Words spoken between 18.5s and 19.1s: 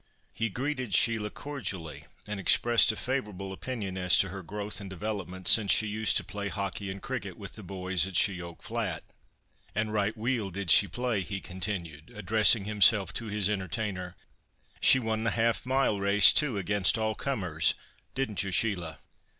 Sheila?"